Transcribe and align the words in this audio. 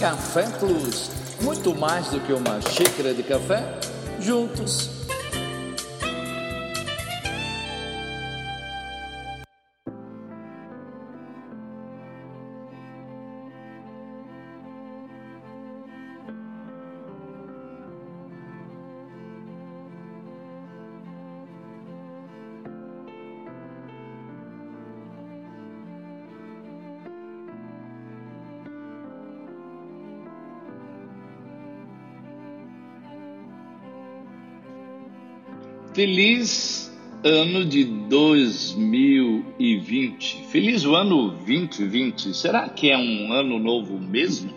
Café 0.00 0.46
Plus. 0.58 1.10
Muito 1.42 1.74
mais 1.74 2.08
do 2.08 2.20
que 2.20 2.32
uma 2.32 2.58
xícara 2.62 3.12
de 3.12 3.22
café, 3.22 3.78
juntos 4.18 4.99
Feliz 35.92 36.88
ano 37.24 37.64
de 37.64 37.82
2020. 37.82 40.44
Feliz 40.46 40.84
o 40.84 40.94
ano 40.94 41.32
2020. 41.32 42.32
Será 42.32 42.68
que 42.68 42.92
é 42.92 42.96
um 42.96 43.32
ano 43.32 43.58
novo 43.58 43.98
mesmo? 43.98 44.54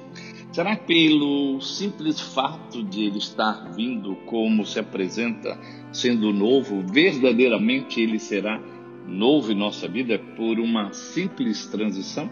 Será 0.52 0.76
que 0.76 0.86
pelo 0.86 1.60
simples 1.60 2.20
fato 2.20 2.84
de 2.84 3.06
ele 3.06 3.18
estar 3.18 3.74
vindo 3.74 4.16
como 4.28 4.64
se 4.64 4.78
apresenta 4.78 5.60
sendo 5.92 6.32
novo, 6.32 6.84
verdadeiramente 6.86 8.00
ele 8.00 8.20
será 8.20 8.62
novo 9.08 9.52
em 9.52 9.56
nossa 9.56 9.88
vida 9.88 10.20
por 10.38 10.60
uma 10.60 10.94
simples 10.94 11.66
transição? 11.66 12.30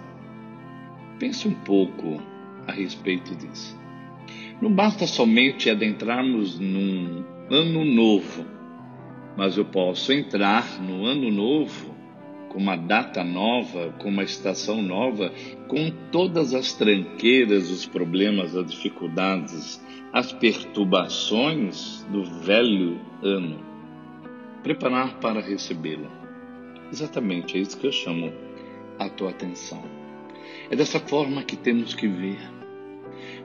Pense 1.18 1.48
um 1.48 1.56
pouco 1.56 2.22
a 2.68 2.72
respeito 2.72 3.36
disso. 3.36 3.76
Não 4.62 4.72
basta 4.72 5.08
somente 5.08 5.72
adentrarmos 5.72 6.60
num 6.60 7.24
ano 7.50 7.84
novo 7.84 8.61
mas 9.36 9.58
eu 9.58 9.66
posso 9.66 10.12
entrar 10.12 10.82
no 10.82 11.06
ano 11.06 11.32
novo 11.32 11.96
com 12.50 12.58
uma 12.58 12.76
data 12.76 13.24
nova, 13.24 13.94
com 13.98 14.10
uma 14.10 14.24
estação 14.24 14.82
nova, 14.82 15.32
com 15.70 15.90
todas 16.12 16.54
as 16.54 16.74
tranqueiras, 16.74 17.70
os 17.70 17.86
problemas, 17.86 18.56
as 18.56 18.70
dificuldades, 18.70 19.82
as 20.12 20.34
perturbações 20.34 22.06
do 22.12 22.24
velho 22.24 23.00
ano. 23.24 23.58
Preparar 24.64 25.18
para 25.20 25.40
recebê-lo. 25.40 26.12
Exatamente, 26.92 27.58
é 27.58 27.62
isso 27.62 27.80
que 27.80 27.88
eu 27.88 27.92
chamo 27.92 28.34
a 29.00 29.08
tua 29.08 29.30
atenção. 29.30 29.82
É 30.70 30.76
dessa 30.76 31.00
forma 31.00 31.44
que 31.44 31.56
temos 31.56 31.94
que 31.94 32.08
ver. 32.08 32.40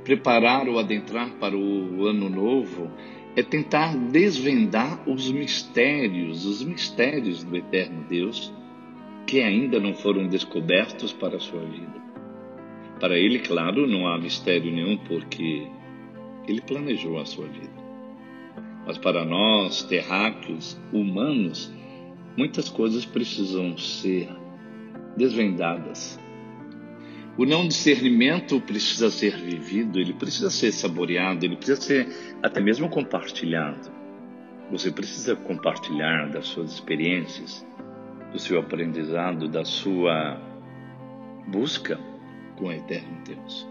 Preparar 0.03 0.69
ou 0.69 0.79
adentrar 0.79 1.31
para 1.39 1.57
o 1.57 2.07
ano 2.07 2.29
novo 2.29 2.91
é 3.37 3.43
tentar 3.43 3.95
desvendar 3.95 5.07
os 5.07 5.31
mistérios, 5.31 6.47
os 6.47 6.65
mistérios 6.65 7.45
do 7.45 7.55
eterno 7.55 8.03
Deus 8.09 8.53
que 9.27 9.43
ainda 9.43 9.79
não 9.79 9.93
foram 9.93 10.27
descobertos 10.27 11.13
para 11.13 11.37
a 11.37 11.41
sua 11.41 11.61
vida. 11.61 12.01
Para 12.99 13.19
ele, 13.19 13.41
claro, 13.41 13.87
não 13.87 14.07
há 14.07 14.17
mistério 14.17 14.73
nenhum 14.73 14.97
porque 14.97 15.67
ele 16.49 16.63
planejou 16.63 17.19
a 17.19 17.27
sua 17.27 17.47
vida. 17.47 17.85
Mas 18.87 18.97
para 18.97 19.25
nós, 19.25 19.83
terráqueos, 19.83 20.81
humanos, 20.93 21.71
muitas 22.37 22.71
coisas 22.71 23.05
precisam 23.05 23.77
ser 23.77 24.29
desvendadas 25.17 26.19
o 27.37 27.45
não 27.45 27.69
discernimento 27.69 28.61
precisa 28.61 29.11
ser 29.11 29.37
vivido, 29.37 30.01
ele 30.01 30.15
precisa 30.15 30.51
ser 30.51 30.73
saboreado, 30.73 31.45
ele 31.45 31.57
precisa 31.57 31.81
ser 31.81 32.09
até 32.43 32.61
mesmo 32.61 32.89
compartilhado. 32.89 33.91
Você 34.71 34.91
precisa 34.91 35.37
compartilhar 35.37 36.31
das 36.31 36.47
suas 36.47 36.73
experiências, 36.73 37.65
do 38.33 38.39
seu 38.39 38.59
aprendizado, 38.59 39.49
da 39.49 39.65
sua 39.65 40.41
busca 41.47 42.01
com 42.57 42.67
o 42.67 42.73
eterno 42.73 43.23
Deus. 43.25 43.69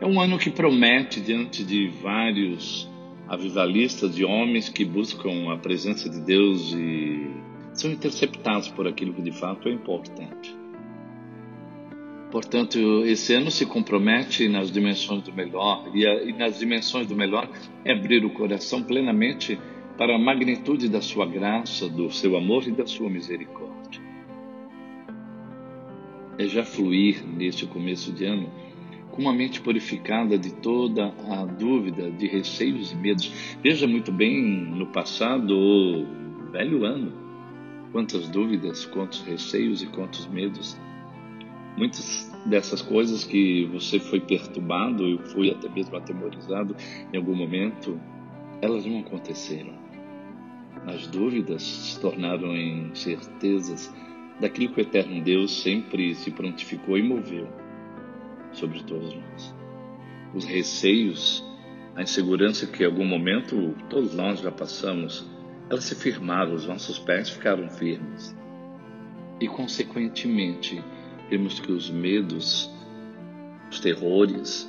É 0.00 0.06
um 0.06 0.20
ano 0.20 0.38
que 0.38 0.50
promete 0.50 1.20
diante 1.20 1.64
de 1.64 1.88
vários 2.02 2.88
avivalistas 3.28 4.16
e 4.16 4.24
homens 4.24 4.68
que 4.68 4.84
buscam 4.84 5.52
a 5.52 5.58
presença 5.58 6.08
de 6.08 6.20
Deus 6.20 6.72
e 6.72 7.30
são 7.74 7.90
interceptados 7.90 8.68
por 8.68 8.86
aquilo 8.86 9.12
que 9.12 9.22
de 9.22 9.32
fato 9.32 9.68
é 9.68 9.72
importante. 9.72 10.59
Portanto, 12.30 12.78
esse 13.06 13.34
ano 13.34 13.50
se 13.50 13.66
compromete 13.66 14.48
nas 14.48 14.70
dimensões 14.70 15.22
do 15.22 15.32
melhor, 15.32 15.90
e, 15.92 16.06
a, 16.06 16.22
e, 16.22 16.32
nas 16.32 16.58
dimensões 16.58 17.06
do 17.06 17.16
melhor 17.16 17.48
é 17.84 17.92
abrir 17.92 18.24
o 18.24 18.30
coração 18.30 18.82
plenamente 18.84 19.58
para 19.98 20.14
a 20.14 20.18
magnitude 20.18 20.88
da 20.88 21.00
sua 21.00 21.26
graça, 21.26 21.88
do 21.88 22.10
seu 22.10 22.36
amor 22.36 22.66
e 22.68 22.70
da 22.70 22.86
sua 22.86 23.10
misericórdia. 23.10 24.00
É 26.38 26.46
já 26.46 26.64
fluir 26.64 27.22
neste 27.26 27.66
começo 27.66 28.12
de 28.12 28.24
ano 28.24 28.48
com 29.10 29.22
uma 29.22 29.32
mente 29.32 29.60
purificada 29.60 30.38
de 30.38 30.54
toda 30.54 31.12
a 31.28 31.44
dúvida, 31.44 32.12
de 32.12 32.28
receios 32.28 32.92
e 32.92 32.96
medos. 32.96 33.30
Veja 33.60 33.88
muito 33.88 34.12
bem 34.12 34.40
no 34.40 34.86
passado, 34.86 35.50
o 35.52 36.06
velho 36.52 36.84
ano, 36.84 37.12
quantas 37.90 38.28
dúvidas, 38.28 38.86
quantos 38.86 39.20
receios 39.22 39.82
e 39.82 39.86
quantos 39.88 40.28
medos 40.28 40.78
Muitas 41.76 42.30
dessas 42.46 42.82
coisas 42.82 43.24
que 43.24 43.66
você 43.66 43.98
foi 43.98 44.20
perturbado, 44.20 45.06
eu 45.06 45.18
fui 45.18 45.50
até 45.50 45.68
mesmo 45.68 45.96
atemorizado 45.96 46.76
em 47.12 47.16
algum 47.16 47.34
momento, 47.34 48.00
elas 48.60 48.84
não 48.84 49.00
aconteceram. 49.00 49.74
As 50.86 51.06
dúvidas 51.06 51.62
se 51.62 52.00
tornaram 52.00 52.56
em 52.56 52.94
certezas 52.94 53.92
daquilo 54.40 54.72
que 54.72 54.80
o 54.80 54.82
eterno 54.82 55.22
Deus 55.22 55.62
sempre 55.62 56.14
se 56.14 56.30
prontificou 56.30 56.96
e 56.96 57.02
moveu 57.02 57.46
sobre 58.52 58.82
todos 58.82 59.14
nós. 59.14 59.54
Os 60.34 60.44
receios, 60.44 61.44
a 61.94 62.02
insegurança 62.02 62.66
que 62.66 62.82
em 62.82 62.86
algum 62.86 63.04
momento 63.04 63.74
todos 63.88 64.14
nós 64.14 64.40
já 64.40 64.50
passamos, 64.50 65.28
elas 65.68 65.84
se 65.84 65.94
firmaram, 65.94 66.54
os 66.54 66.66
nossos 66.66 66.98
pés 66.98 67.30
ficaram 67.30 67.68
firmes. 67.68 68.36
E, 69.40 69.46
consequentemente, 69.46 70.82
vemos 71.30 71.60
que 71.60 71.70
os 71.70 71.88
medos, 71.88 72.68
os 73.70 73.78
terrores, 73.78 74.68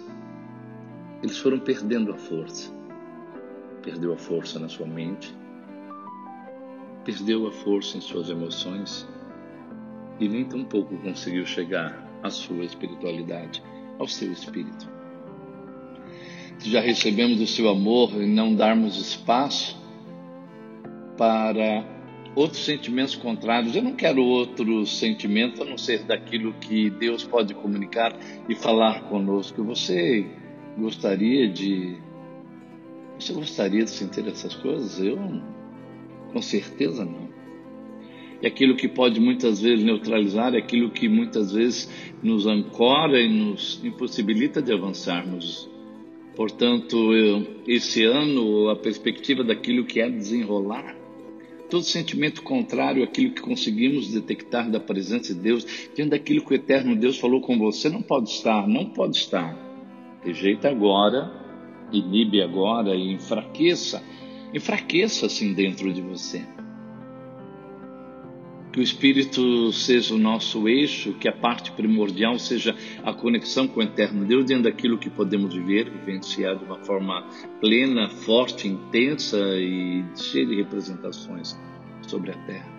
eles 1.24 1.38
foram 1.40 1.60
perdendo 1.60 2.12
a 2.12 2.18
força. 2.18 2.72
Perdeu 3.82 4.14
a 4.14 4.18
força 4.18 4.60
na 4.60 4.70
sua 4.70 4.86
mente, 4.86 5.36
perdeu 7.04 7.48
a 7.48 7.52
força 7.52 7.98
em 7.98 8.02
suas 8.02 8.30
emoções 8.30 9.08
e 10.20 10.30
nem 10.30 10.46
tão 10.46 10.64
pouco 10.64 10.96
conseguiu 11.00 11.48
chegar 11.48 12.08
à 12.22 12.30
sua 12.30 12.64
espiritualidade, 12.64 13.64
ao 13.98 14.08
seu 14.08 14.32
espírito. 14.32 14.88
Se 16.60 16.70
já 16.70 16.80
recebemos 16.80 17.42
o 17.42 17.48
seu 17.48 17.70
amor 17.70 18.12
e 18.22 18.28
não 18.28 18.54
darmos 18.54 19.02
espaço 19.02 19.76
para 21.18 21.84
outros 22.36 22.64
sentimentos 22.64 23.16
contrários. 23.16 23.76
Eu 23.76 23.84
não 23.84 23.94
quero 23.94 24.24
outro 24.24 24.86
sentimento 24.86 25.62
a 25.62 25.66
não 25.66 25.78
ser 25.78 26.04
daquilo 26.04 26.54
que 26.54 26.90
Deus 26.90 27.24
pode 27.24 27.54
comunicar 27.54 28.18
e 28.48 28.56
falar 28.56 29.04
conosco. 29.04 29.64
Você 29.64 30.26
gostaria 30.78 31.48
de. 31.48 31.96
Você 33.20 33.34
gostaria 33.34 33.84
de 33.84 33.90
sentir 33.90 34.28
essas 34.28 34.56
coisas? 34.56 35.00
Eu, 35.00 35.18
com 36.32 36.42
certeza, 36.42 37.06
não. 37.06 37.30
E 38.42 38.48
aquilo 38.48 38.76
que 38.76 38.88
pode 38.88 39.20
muitas 39.20 39.62
vezes 39.62 39.86
neutralizar, 39.86 40.56
é 40.56 40.58
aquilo 40.58 40.90
que 40.90 41.08
muitas 41.08 41.52
vezes 41.52 41.88
nos 42.24 42.48
ancora 42.48 43.22
e 43.22 43.30
nos 43.30 43.80
impossibilita 43.84 44.62
de 44.62 44.74
avançarmos. 44.74 45.70
Portanto, 46.36 47.14
eu, 47.14 47.46
esse 47.68 48.04
ano, 48.04 48.70
a 48.70 48.76
perspectiva 48.76 49.44
daquilo 49.44 49.86
que 49.86 50.02
é 50.02 50.10
desenrolar, 50.10 50.96
todo 51.72 51.84
sentimento 51.84 52.44
contrário 52.44 53.02
àquilo 53.02 53.32
que 53.32 53.42
conseguimos 53.42 54.12
detectar 54.12 54.70
da 54.70 54.78
presença 54.78 55.34
de 55.34 55.40
Deus, 55.40 55.66
diante 55.96 56.12
daquilo 56.12 56.44
que 56.44 56.52
o 56.52 56.56
eterno 56.56 56.98
Deus 56.98 57.18
falou 57.18 57.40
com 57.40 57.58
você, 57.58 57.88
não 57.88 58.02
pode 58.02 58.30
estar, 58.30 58.68
não 58.68 58.88
pode 58.88 59.16
estar. 59.16 59.58
Rejeita 60.22 60.70
agora, 60.70 61.32
inibe 61.90 62.42
agora 62.42 62.94
e 62.94 63.14
enfraqueça, 63.14 64.04
enfraqueça 64.54 65.28
assim 65.28 65.54
dentro 65.54 65.92
de 65.94 66.02
você. 66.02 66.46
Que 68.72 68.80
o 68.80 68.84
Espírito 68.84 69.72
seja 69.74 70.16
o 70.16 70.18
nosso 70.18 70.68
eixo, 70.70 71.14
que 71.14 71.28
a 71.28 71.34
parte 71.34 71.72
primordial 71.74 72.40
seja 72.40 72.74
a 73.04 73.14
conexão 73.14 73.68
com 73.68 73.82
o 73.82 73.84
Eterno 73.84 74.24
Deus, 74.24 74.46
dentro 74.46 74.64
daquilo 74.64 74.98
que 74.98 75.10
podemos 75.10 75.54
viver, 75.54 75.90
vivenciar 75.90 76.58
de 76.58 76.64
uma 76.64 76.78
forma 76.78 77.28
plena, 77.60 78.10
forte, 78.10 78.70
intensa 78.70 79.38
e 79.58 80.06
cheia 80.16 80.46
de 80.46 80.56
representações 80.56 81.60
sobre 82.08 82.32
a 82.32 82.38
terra. 82.46 82.72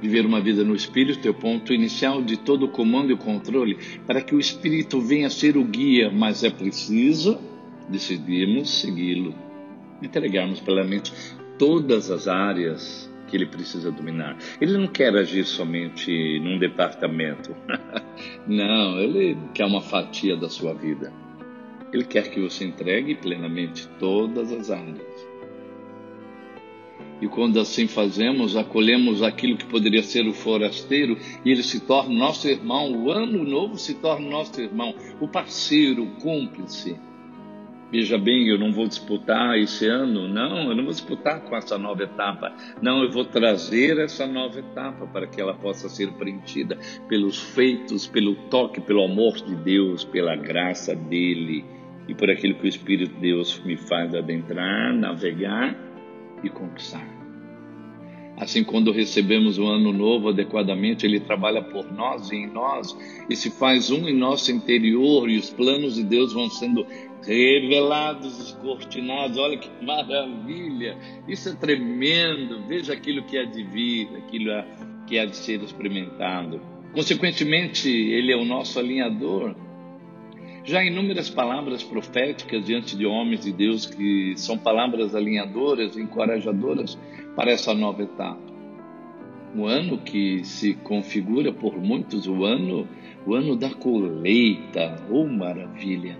Viver 0.00 0.24
uma 0.24 0.40
vida 0.40 0.64
no 0.64 0.74
Espírito 0.74 1.26
é 1.26 1.30
o 1.30 1.34
ponto 1.34 1.72
inicial 1.72 2.22
de 2.22 2.36
todo 2.36 2.66
o 2.66 2.68
comando 2.68 3.12
e 3.12 3.16
controle, 3.16 3.76
para 4.06 4.20
que 4.20 4.34
o 4.34 4.40
Espírito 4.40 5.00
venha 5.00 5.26
a 5.26 5.30
ser 5.30 5.56
o 5.56 5.64
guia, 5.64 6.10
mas 6.10 6.44
é 6.44 6.50
preciso 6.50 7.40
decidirmos 7.88 8.70
segui-lo, 8.80 9.34
entregarmos 10.00 10.60
plenamente 10.60 11.12
todas 11.58 12.10
as 12.10 12.26
áreas 12.26 13.11
que 13.32 13.36
ele 13.38 13.46
precisa 13.46 13.90
dominar. 13.90 14.36
Ele 14.60 14.76
não 14.76 14.86
quer 14.86 15.16
agir 15.16 15.46
somente 15.46 16.38
num 16.40 16.58
departamento. 16.58 17.56
não, 18.46 19.00
ele 19.00 19.38
quer 19.54 19.64
uma 19.64 19.80
fatia 19.80 20.36
da 20.36 20.50
sua 20.50 20.74
vida. 20.74 21.10
Ele 21.90 22.04
quer 22.04 22.30
que 22.30 22.38
você 22.38 22.66
entregue 22.66 23.14
plenamente 23.14 23.88
todas 23.98 24.52
as 24.52 24.70
áreas. 24.70 25.32
E 27.22 27.28
quando 27.28 27.58
assim 27.58 27.86
fazemos, 27.86 28.54
acolhemos 28.54 29.22
aquilo 29.22 29.56
que 29.56 29.64
poderia 29.64 30.02
ser 30.02 30.26
o 30.28 30.34
forasteiro 30.34 31.16
e 31.42 31.52
ele 31.52 31.62
se 31.62 31.80
torna 31.80 32.14
nosso 32.14 32.46
irmão. 32.46 32.92
O 32.92 33.10
ano 33.10 33.44
novo 33.44 33.78
se 33.78 33.94
torna 33.94 34.28
nosso 34.28 34.60
irmão, 34.60 34.94
o 35.20 35.26
parceiro, 35.26 36.02
o 36.02 36.10
cúmplice. 36.16 37.00
Veja 37.92 38.16
bem, 38.16 38.48
eu 38.48 38.58
não 38.58 38.72
vou 38.72 38.88
disputar 38.88 39.58
esse 39.58 39.86
ano, 39.86 40.26
não, 40.26 40.70
eu 40.70 40.74
não 40.74 40.84
vou 40.84 40.92
disputar 40.92 41.42
com 41.42 41.54
essa 41.54 41.76
nova 41.76 42.04
etapa. 42.04 42.50
Não, 42.80 43.02
eu 43.02 43.10
vou 43.10 43.22
trazer 43.22 43.98
essa 43.98 44.26
nova 44.26 44.60
etapa 44.60 45.06
para 45.06 45.26
que 45.26 45.38
ela 45.38 45.52
possa 45.52 45.90
ser 45.90 46.10
preenchida 46.12 46.78
pelos 47.06 47.38
feitos, 47.38 48.06
pelo 48.06 48.34
toque, 48.48 48.80
pelo 48.80 49.04
amor 49.04 49.34
de 49.34 49.54
Deus, 49.56 50.04
pela 50.06 50.34
graça 50.34 50.96
dele 50.96 51.66
e 52.08 52.14
por 52.14 52.30
aquilo 52.30 52.54
que 52.54 52.64
o 52.64 52.68
Espírito 52.68 53.12
de 53.12 53.20
Deus 53.20 53.62
me 53.62 53.76
faz 53.76 54.14
adentrar, 54.14 54.94
navegar 54.94 55.76
e 56.42 56.48
conquistar. 56.48 57.21
Assim, 58.36 58.64
quando 58.64 58.90
recebemos 58.90 59.58
o 59.58 59.66
ano 59.66 59.92
novo 59.92 60.30
adequadamente, 60.30 61.04
ele 61.04 61.20
trabalha 61.20 61.62
por 61.62 61.92
nós 61.92 62.30
e 62.30 62.36
em 62.36 62.46
nós, 62.46 62.96
e 63.28 63.36
se 63.36 63.50
faz 63.50 63.90
um 63.90 64.08
em 64.08 64.14
nosso 64.14 64.50
interior, 64.50 65.28
e 65.28 65.36
os 65.36 65.50
planos 65.50 65.94
de 65.94 66.02
Deus 66.02 66.32
vão 66.32 66.48
sendo 66.48 66.86
revelados, 67.24 68.38
descortinados. 68.38 69.38
Olha 69.38 69.56
que 69.56 69.70
maravilha! 69.84 70.96
Isso 71.28 71.50
é 71.50 71.54
tremendo. 71.54 72.62
Veja 72.66 72.92
aquilo 72.94 73.22
que 73.22 73.36
é 73.36 73.44
de 73.44 73.62
vir, 73.62 74.08
aquilo 74.16 74.64
que 75.06 75.18
é 75.18 75.26
de 75.26 75.36
ser 75.36 75.62
experimentado. 75.62 76.60
Consequentemente, 76.92 77.88
ele 77.88 78.32
é 78.32 78.36
o 78.36 78.44
nosso 78.44 78.78
alinhador. 78.78 79.54
Já 80.64 80.84
inúmeras 80.84 81.28
palavras 81.28 81.82
proféticas 81.82 82.64
diante 82.64 82.96
de 82.96 83.04
homens 83.04 83.40
de 83.40 83.52
Deus 83.52 83.84
que 83.84 84.34
são 84.36 84.56
palavras 84.56 85.12
alinhadoras, 85.12 85.96
encorajadoras 85.96 86.96
para 87.34 87.50
essa 87.50 87.74
nova 87.74 88.04
etapa. 88.04 88.40
O 89.56 89.66
ano 89.66 89.98
que 89.98 90.44
se 90.44 90.74
configura 90.74 91.52
por 91.52 91.76
muitos 91.76 92.28
o 92.28 92.44
ano, 92.44 92.88
o 93.26 93.34
ano 93.34 93.56
da 93.56 93.70
colheita, 93.70 95.04
oh 95.10 95.26
maravilha! 95.26 96.16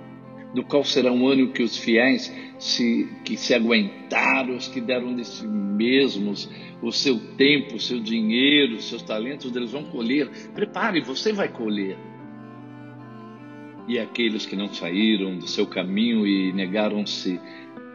Do 0.53 0.65
qual 0.65 0.85
será 0.85 1.13
um 1.13 1.29
ano 1.29 1.53
que 1.53 1.63
os 1.63 1.77
fiéis 1.77 2.35
se, 2.59 3.09
que 3.25 3.37
se 3.37 3.55
aguentaram, 3.55 4.57
os 4.57 4.67
que 4.67 4.81
deram 4.81 5.15
de 5.15 5.25
si 5.25 5.47
mesmos 5.47 6.51
o 6.83 6.91
seu 6.91 7.19
tempo, 7.37 7.77
o 7.77 7.81
seu 7.81 8.01
dinheiro, 8.01 8.75
os 8.75 8.87
seus 8.87 9.03
talentos, 9.03 9.55
eles 9.55 9.71
vão 9.71 9.85
colher. 9.85 10.29
Prepare, 10.53 11.01
você 11.01 11.33
vai 11.33 11.49
colher 11.49 11.97
e 13.89 13.99
aqueles 13.99 14.47
que 14.47 14.57
não 14.57 14.73
saíram 14.73 15.37
do 15.37 15.47
seu 15.47 15.67
caminho 15.67 16.27
e 16.27 16.53
negaram-se 16.53 17.41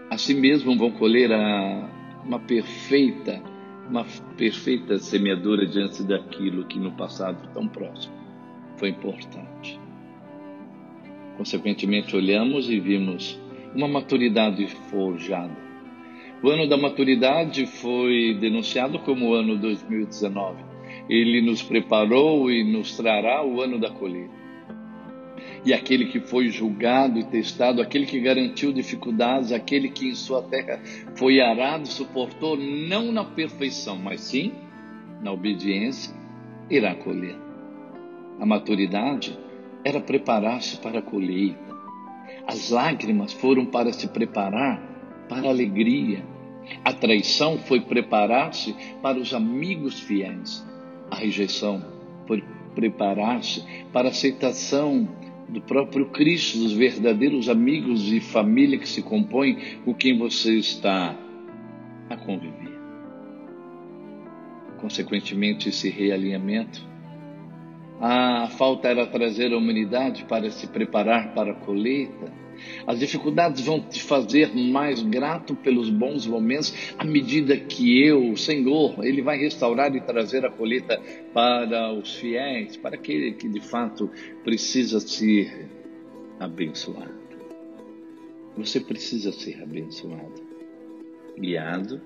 a 0.09 0.17
si 0.17 0.33
mesmos 0.33 0.77
vão 0.77 0.91
colher 0.91 1.31
a, 1.31 1.89
uma 2.23 2.39
perfeita, 2.39 3.41
uma 3.89 4.05
perfeita 4.37 4.97
semeadura 4.97 5.65
diante 5.65 6.03
daquilo 6.03 6.65
que 6.65 6.79
no 6.79 6.91
passado 6.91 7.49
tão 7.53 7.67
próximo 7.67 8.15
foi 8.77 8.89
importante. 8.89 9.79
Consequentemente, 11.35 12.15
olhamos 12.15 12.69
e 12.69 12.79
vimos 12.79 13.39
uma 13.75 13.87
maturidade 13.87 14.67
forjada. 14.89 15.55
O 16.43 16.49
ano 16.49 16.67
da 16.67 16.77
maturidade 16.77 17.65
foi 17.65 18.37
denunciado 18.39 18.99
como 18.99 19.29
o 19.29 19.33
ano 19.33 19.57
2019. 19.57 20.63
Ele 21.09 21.41
nos 21.41 21.61
preparou 21.63 22.51
e 22.51 22.63
nos 22.63 22.95
trará 22.95 23.43
o 23.43 23.61
ano 23.61 23.79
da 23.79 23.89
colheita 23.89 24.46
e 25.65 25.73
aquele 25.73 26.05
que 26.05 26.19
foi 26.19 26.49
julgado 26.49 27.19
e 27.19 27.23
testado, 27.23 27.81
aquele 27.81 28.05
que 28.05 28.19
garantiu 28.19 28.71
dificuldades, 28.71 29.51
aquele 29.51 29.89
que 29.89 30.07
em 30.07 30.15
sua 30.15 30.41
terra 30.41 30.79
foi 31.15 31.41
arado, 31.41 31.87
suportou 31.87 32.55
não 32.55 33.11
na 33.11 33.23
perfeição, 33.23 33.97
mas 33.97 34.21
sim 34.21 34.53
na 35.21 35.31
obediência, 35.31 36.13
irá 36.69 36.93
colher. 36.95 37.35
A 38.39 38.45
maturidade 38.45 39.37
era 39.83 39.99
preparar-se 39.99 40.77
para 40.77 40.99
a 40.99 41.01
colheita. 41.01 41.75
As 42.45 42.69
lágrimas 42.69 43.33
foram 43.33 43.65
para 43.65 43.91
se 43.91 44.07
preparar 44.07 44.81
para 45.27 45.47
a 45.47 45.51
alegria. 45.51 46.23
A 46.83 46.93
traição 46.93 47.57
foi 47.57 47.81
preparar-se 47.81 48.75
para 49.01 49.17
os 49.17 49.33
amigos 49.33 49.99
fiéis. 49.99 50.65
A 51.09 51.15
rejeição 51.15 51.83
foi 52.27 52.43
preparar-se 52.75 53.63
para 53.91 54.09
a 54.09 54.11
aceitação 54.11 55.07
do 55.47 55.61
próprio 55.61 56.07
Cristo, 56.07 56.57
dos 56.57 56.73
verdadeiros 56.73 57.47
amigos 57.49 58.11
e 58.11 58.19
família 58.19 58.77
que 58.77 58.87
se 58.87 59.01
compõem 59.01 59.79
com 59.85 59.93
quem 59.93 60.17
você 60.17 60.57
está 60.57 61.15
a 62.09 62.17
conviver. 62.17 62.77
Consequentemente, 64.77 65.69
esse 65.69 65.89
realinhamento, 65.89 66.85
a 67.99 68.47
falta 68.57 68.87
era 68.87 69.07
trazer 69.07 69.53
a 69.53 69.57
humanidade 69.57 70.25
para 70.25 70.51
se 70.51 70.67
preparar 70.67 71.33
para 71.33 71.51
a 71.51 71.55
colheita 71.55 72.46
as 72.85 72.99
dificuldades 72.99 73.65
vão 73.65 73.79
te 73.79 74.01
fazer 74.01 74.55
mais 74.55 75.01
grato 75.01 75.55
pelos 75.55 75.89
bons 75.89 76.25
momentos 76.25 76.73
à 76.97 77.03
medida 77.03 77.57
que 77.57 78.01
eu, 78.03 78.35
Senhor, 78.35 79.03
Ele 79.03 79.21
vai 79.21 79.37
restaurar 79.37 79.95
e 79.95 80.01
trazer 80.01 80.45
a 80.45 80.49
colheita 80.49 81.01
para 81.33 81.93
os 81.93 82.15
fiéis, 82.15 82.77
para 82.77 82.95
aquele 82.95 83.33
que 83.33 83.47
de 83.47 83.61
fato 83.61 84.09
precisa 84.43 84.99
ser 84.99 85.69
abençoado. 86.39 87.17
Você 88.55 88.79
precisa 88.79 89.31
ser 89.31 89.61
abençoado, 89.61 90.41
guiado 91.37 92.01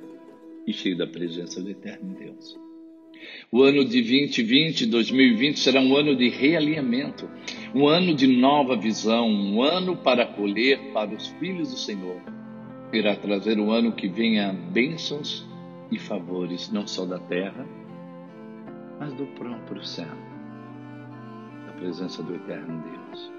e 0.68 0.74
cheio 0.74 0.98
da 0.98 1.08
presença 1.08 1.62
do 1.62 1.70
Eterno 1.70 2.14
Deus. 2.14 2.71
O 3.52 3.64
ano 3.64 3.84
de 3.84 4.02
2020, 4.02 4.86
2020 4.86 5.60
será 5.60 5.82
um 5.82 5.96
ano 5.96 6.16
de 6.16 6.30
realinhamento, 6.30 7.30
um 7.76 7.88
ano 7.88 8.16
de 8.16 8.26
nova 8.26 8.78
visão, 8.78 9.28
um 9.28 9.62
ano 9.62 9.96
para 9.96 10.26
colher 10.26 10.80
para 10.94 11.10
os 11.14 11.28
filhos 11.40 11.72
do 11.72 11.78
Senhor. 11.78 12.22
Irá 12.94 13.16
trazer 13.16 13.60
um 13.60 13.72
ano 13.72 13.92
que 13.92 14.08
venha 14.08 14.54
bênçãos 14.54 15.46
e 15.92 16.00
favores, 16.00 16.72
não 16.72 16.88
só 16.88 17.06
da 17.06 17.20
terra, 17.20 17.66
mas 19.00 19.14
do 19.14 19.26
próprio 19.28 19.84
céu, 19.84 20.16
da 21.68 21.74
presença 21.74 22.24
do 22.24 22.36
eterno 22.36 22.84
Deus, 22.84 23.32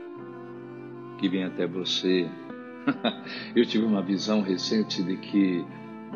que 1.19 1.29
vem 1.29 1.45
até 1.45 1.67
você. 1.67 2.29
Eu 3.57 3.65
tive 3.65 3.85
uma 3.85 4.03
visão 4.03 4.43
recente 4.43 5.03
de 5.03 5.17
que 5.17 5.65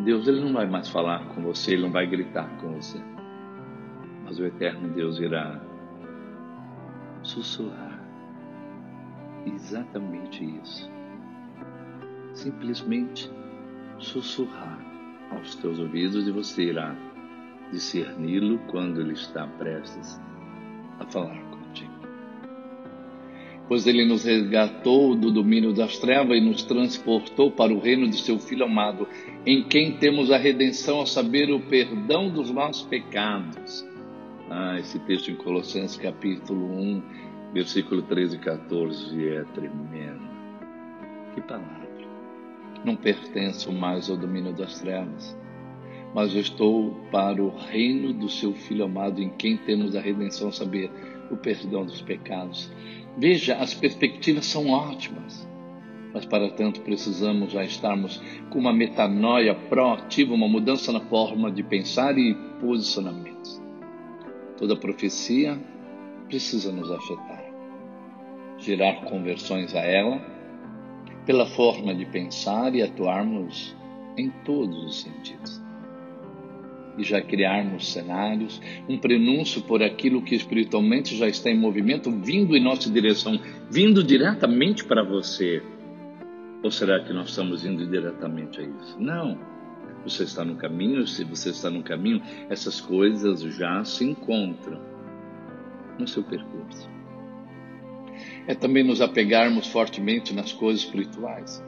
Deus 0.05 0.29
ele 0.29 0.41
não 0.41 0.53
vai 0.53 0.67
mais 0.67 0.89
falar 0.89 1.25
com 1.29 1.41
você, 1.43 1.73
ele 1.73 1.83
não 1.83 1.91
vai 1.91 2.07
gritar 2.07 2.49
com 2.59 2.75
você 2.75 3.16
mas 4.27 4.41
o 4.41 4.45
eterno 4.45 4.89
Deus 4.89 5.21
irá 5.21 5.61
sussurrar 7.23 8.05
exatamente 9.47 10.45
isso. 10.63 10.91
Simplesmente 12.35 13.31
sussurrar 13.99 14.85
aos 15.31 15.55
teus 15.55 15.79
ouvidos 15.79 16.27
e 16.27 16.33
você 16.33 16.65
irá 16.65 16.95
discerni-lo 17.73 18.59
quando 18.67 19.01
ele 19.01 19.13
está 19.13 19.47
prestes 19.47 20.21
a 20.99 21.07
falar 21.07 21.41
contigo. 21.51 21.93
Pois 23.69 23.87
ele 23.87 24.05
nos 24.05 24.25
resgatou 24.25 25.15
do 25.15 25.31
domínio 25.31 25.73
das 25.73 25.99
trevas 25.99 26.37
e 26.37 26.41
nos 26.41 26.63
transportou 26.65 27.51
para 27.51 27.73
o 27.73 27.79
reino 27.81 28.09
de 28.09 28.19
seu 28.19 28.39
Filho 28.39 28.65
amado, 28.65 29.09
em 29.45 29.63
quem 29.65 29.97
temos 29.97 30.31
a 30.31 30.37
redenção, 30.37 31.01
a 31.01 31.07
saber, 31.07 31.51
o 31.51 31.61
perdão 31.61 32.29
dos 32.29 32.51
nossos 32.51 32.87
pecados 32.87 33.85
ah, 34.49 34.79
esse 34.79 34.99
texto 35.01 35.31
em 35.31 35.35
Colossenses 35.35 35.97
capítulo 35.97 36.67
1, 36.73 37.03
versículo 37.53 38.03
13 38.03 38.37
e 38.37 38.39
14 38.39 39.29
é 39.29 39.45
tremendo. 39.55 40.29
Que 41.35 41.41
palavra! 41.41 41.87
Não 42.85 42.95
pertenço 42.95 43.73
mais 43.73 44.09
ao 44.09 44.17
domínio 44.17 44.53
das 44.53 44.79
trevas, 44.79 45.37
mas 46.15 46.33
estou 46.35 46.95
para 47.11 47.43
o 47.43 47.49
reino 47.49 48.13
do 48.13 48.29
seu 48.29 48.53
Filho 48.55 48.85
amado, 48.85 49.21
em 49.21 49.31
quem 49.31 49.57
temos 49.57 49.97
a 49.97 50.01
redenção, 50.01 50.53
saber 50.53 50.93
o 51.29 51.37
perdão 51.37 51.85
dos 51.85 52.01
pecados. 52.01 52.71
Veja, 53.19 53.57
as 53.57 53.75
perspectivas 53.75 54.47
são 54.47 54.69
ótimas, 54.71 55.49
mas 56.15 56.25
para 56.25 56.51
tanto 56.51 56.83
precisamos 56.83 57.51
já 57.51 57.65
estarmos 57.65 58.23
com 58.51 58.61
uma 58.61 58.73
metanoia 58.73 59.55
proativa, 59.55 60.33
uma 60.33 60.49
mudança 60.49 60.93
na 60.93 61.01
forma 61.01 61.51
de 61.51 61.65
pensar 61.65 62.17
e 62.17 62.35
posicionamentos. 62.61 63.66
Toda 64.59 64.75
profecia 64.77 65.59
precisa 66.29 66.73
nos 66.73 66.91
afetar, 66.91 67.45
gerar 68.59 69.05
conversões 69.05 69.75
a 69.75 69.81
ela, 69.81 70.21
pela 71.27 71.47
forma 71.47 71.95
de 71.95 72.07
pensar 72.07 72.75
e 72.75 72.83
atuarmos 72.83 73.77
em 74.17 74.31
todos 74.45 74.85
os 74.85 75.03
sentidos. 75.03 75.63
E 76.97 77.05
já 77.05 77.21
criarmos 77.21 77.93
cenários, 77.93 78.61
um 78.89 78.97
prenúncio 78.97 79.61
por 79.63 79.83
aquilo 79.83 80.23
que 80.23 80.35
espiritualmente 80.35 81.15
já 81.15 81.29
está 81.29 81.51
em 81.51 81.59
movimento, 81.59 82.11
vindo 82.11 82.57
em 82.57 82.63
nossa 82.63 82.91
direção, 82.91 83.39
vindo 83.71 84.03
diretamente 84.03 84.85
para 84.85 85.03
você. 85.03 85.63
Ou 86.63 86.71
será 86.71 87.05
que 87.05 87.13
nós 87.13 87.29
estamos 87.29 87.67
indo 87.67 87.87
diretamente 87.87 88.61
a 88.61 88.63
isso? 88.63 88.97
Não. 88.99 89.56
Você 90.07 90.23
está 90.23 90.45
no 90.45 90.55
caminho, 90.55 91.05
se 91.05 91.25
você 91.25 91.51
está 91.51 91.69
no 91.69 91.83
caminho, 91.83 92.23
essas 92.49 92.81
coisas 92.81 93.41
já 93.41 93.85
se 93.85 94.05
encontram 94.05 94.81
no 95.99 96.07
seu 96.07 96.23
percurso. 96.23 96.89
É 98.47 98.55
também 98.55 98.85
nos 98.85 99.01
apegarmos 99.01 99.67
fortemente 99.67 100.33
nas 100.33 100.53
coisas 100.53 100.85
espirituais. 100.85 101.61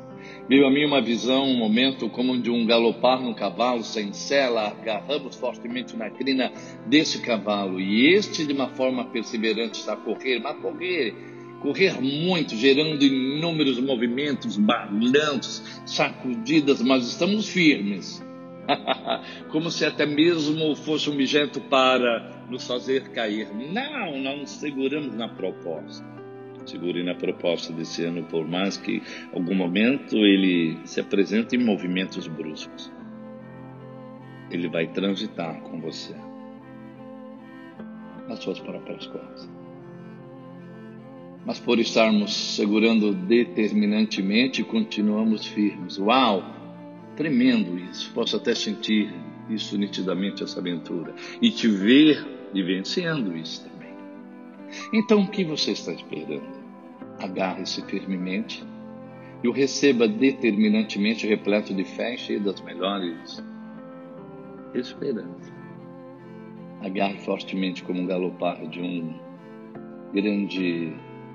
Veio 0.49 0.69
a 0.69 0.71
mim 0.71 0.85
uma 0.85 1.03
visão, 1.03 1.47
um 1.47 1.57
momento 1.57 2.09
como 2.09 2.41
de 2.41 2.49
um 2.49 2.65
galopar 2.65 3.21
num 3.21 3.35
cavalo 3.35 3.83
sem 3.83 4.13
sela, 4.13 4.69
agarramos 4.69 5.35
fortemente 5.35 5.97
na 5.97 6.09
crina 6.09 6.53
desse 6.87 7.21
cavalo 7.21 7.81
e 7.81 8.15
este 8.15 8.47
de 8.47 8.53
uma 8.53 8.69
forma 8.69 9.05
perseverante 9.07 9.81
está 9.81 9.95
a 9.95 9.97
correr, 9.97 10.39
mas 10.39 10.57
correr, 10.59 11.13
correr 11.61 12.01
muito, 12.01 12.57
gerando 12.57 13.03
inúmeros 13.05 13.79
movimentos, 13.81 14.57
barulhantes, 14.57 15.81
sacudidas, 15.87 16.83
mas 16.83 17.07
estamos 17.07 17.49
firmes. 17.49 18.25
como 19.51 19.71
se 19.71 19.85
até 19.85 20.05
mesmo 20.05 20.77
fosse 20.77 21.09
um 21.09 21.15
objeto 21.15 21.61
para 21.63 22.45
nos 22.51 22.67
fazer 22.67 23.09
cair. 23.11 23.49
Não, 23.55 24.19
não 24.21 24.39
nos 24.39 24.51
seguramos 24.51 25.15
na 25.15 25.29
proposta 25.29 26.07
segure 26.69 27.03
na 27.03 27.15
proposta 27.15 27.73
desse 27.73 28.05
ano, 28.05 28.25
por 28.25 28.47
mais 28.47 28.77
que 28.77 29.03
algum 29.33 29.55
momento 29.55 30.17
ele 30.17 30.79
se 30.85 31.01
apresente 31.01 31.57
em 31.57 31.65
movimentos 31.65 32.29
bruscos. 32.29 32.93
Ele 34.51 34.69
vai 34.69 34.87
transitar 34.87 35.61
com 35.63 35.81
você 35.81 36.15
nas 38.29 38.41
suas 38.41 38.61
próprias 38.61 39.07
coisas. 39.07 39.58
Mas 41.49 41.59
por 41.59 41.81
estarmos 41.81 42.55
segurando 42.55 43.15
determinantemente, 43.15 44.63
continuamos 44.63 45.47
firmes. 45.47 45.99
Uau! 45.99 46.45
Tremendo 47.17 47.79
isso. 47.91 48.13
Posso 48.13 48.37
até 48.37 48.55
sentir 48.55 49.11
isso 49.49 49.77
nitidamente, 49.77 50.45
essa 50.45 50.61
aventura. 50.61 51.15
E 51.41 51.51
te 51.51 51.67
ver 51.67 52.25
vivenciando 52.53 53.37
isso 53.37 53.65
também. 53.65 53.95
Então, 54.93 55.23
o 55.23 55.29
que 55.29 55.43
você 55.43 55.73
está 55.73 55.93
esperando? 55.93 56.59
agarre-se 57.19 57.83
firmemente 57.83 58.65
e 59.43 59.49
o 59.49 59.53
receba 59.53 60.07
determinantemente 60.07 61.27
repleto 61.27 61.75
de 61.75 61.85
fé 61.85 62.15
e 62.15 62.19
cheio 62.19 62.41
das 62.41 62.61
melhores 62.61 63.45
esperanças. 64.75 65.53
Agarre 66.81 67.19
fortemente 67.19 67.83
como 67.83 68.03
um 68.03 68.07
galopar 68.07 68.67
de 68.69 68.81
um 68.81 69.19
grande, 70.13 70.93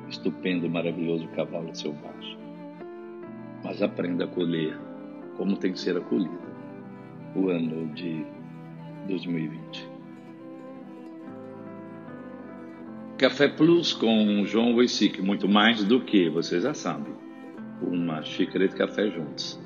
estupendo, 0.10 0.70
maravilhoso 0.70 1.28
cavalo 1.30 1.76
selvagem. 1.76 2.38
Mas 3.64 3.82
aprenda 3.82 4.26
a 4.26 4.28
colher 4.28 4.78
como 5.38 5.58
tem 5.58 5.72
que 5.72 5.80
ser 5.80 5.98
acolhido 5.98 6.44
o 7.36 7.50
ano 7.50 7.94
de 7.94 8.26
2020. 9.08 9.90
Café 13.18 13.48
Plus 13.48 13.94
com 13.94 14.44
João 14.46 14.74
Woisic, 14.76 15.22
muito 15.22 15.48
mais 15.48 15.84
do 15.84 16.02
que, 16.02 16.30
vocês 16.30 16.64
já 16.64 16.74
sabem, 16.74 17.14
uma 17.82 18.22
xícara 18.24 18.68
de 18.68 18.76
café 18.76 19.10
juntos. 19.10 19.60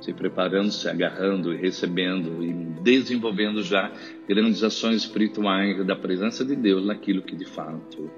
Se 0.00 0.12
preparando, 0.12 0.70
se 0.70 0.88
agarrando 0.88 1.52
e 1.52 1.56
recebendo 1.56 2.42
e 2.42 2.52
desenvolvendo 2.82 3.62
já 3.62 3.92
grandes 4.28 4.62
ações 4.62 5.02
espirituais 5.02 5.84
da 5.84 5.96
presença 5.96 6.44
de 6.44 6.54
Deus 6.54 6.86
naquilo 6.86 7.22
que 7.22 7.34
de 7.36 7.44
fato 7.44 8.10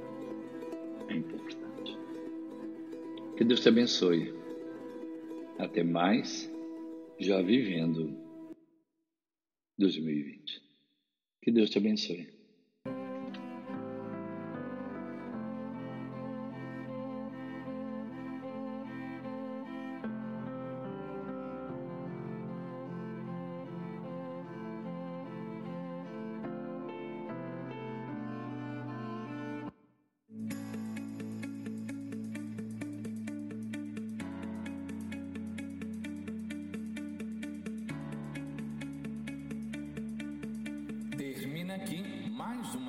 é 1.11 1.17
importante. 1.17 1.99
Que 3.37 3.45
Deus 3.45 3.61
te 3.61 3.69
abençoe. 3.69 4.35
Até 5.59 5.83
mais, 5.83 6.51
já 7.19 7.43
vivendo 7.43 8.17
2020. 9.79 10.63
Que 11.43 11.51
Deus 11.51 11.71
te 11.71 11.79
abençoe. 11.79 12.40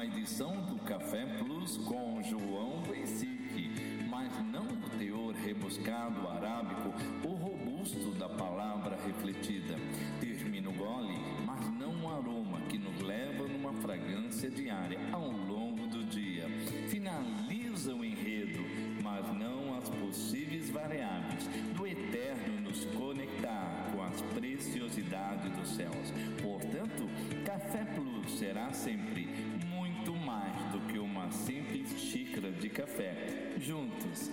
Uma 0.01 0.05
edição 0.05 0.51
do 0.65 0.75
Café 0.83 1.25
Plus 1.37 1.77
com 1.77 2.21
João 2.23 2.81
Vesic, 2.83 3.69
mas 4.09 4.31
não 4.51 4.63
o 4.63 4.89
teor 4.97 5.33
rebuscado 5.35 6.27
arábico 6.27 6.93
ou 7.23 7.35
robusto 7.35 8.11
da 8.15 8.27
palavra 8.27 8.97
refletida. 9.05 9.75
Termina 10.19 10.69
o 10.69 10.73
gole, 10.73 11.17
mas 11.45 11.69
não 11.77 12.03
o 12.03 12.09
aroma 12.09 12.61
que 12.61 12.77
nos 12.77 12.99
leva 13.01 13.47
numa 13.47 13.73
fragrância 13.73 14.49
diária 14.49 14.99
ao 15.11 15.29
longo 15.29 15.87
do 15.87 16.03
dia. 16.05 16.47
Finaliza 16.89 17.93
o 17.93 18.03
enredo, 18.03 18.63
mas 19.03 19.25
não 19.37 19.77
as 19.77 19.89
possíveis 19.89 20.69
variáveis 20.69 21.47
do 21.75 21.85
eterno 21.85 22.61
nos 22.61 22.85
conectar 22.85 23.91
com 23.91 24.01
as 24.01 24.21
preciosidades 24.33 25.51
dos 25.51 25.69
céus. 25.69 26.13
Café 27.51 27.83
Plus 27.83 28.39
será 28.39 28.71
sempre 28.71 29.27
simples 31.33 31.99
xícara 31.99 32.49
de 32.49 32.69
café. 32.69 33.51
Juntos 33.59 34.31